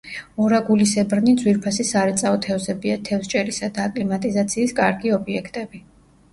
[0.43, 5.87] ორაგულისებრნი ძვირფასი სარეწაო თევზებია, თევზჭერისა და აკლიმატიზაციის კარგი ობიექტები.